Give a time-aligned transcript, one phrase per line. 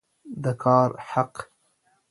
[0.43, 1.33] د کار حق